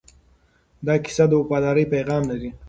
دا 0.85 0.95
کیسه 1.03 1.25
د 1.29 1.33
وفادارۍ 1.41 1.85
پیغام 1.93 2.23
لري. 2.31 2.49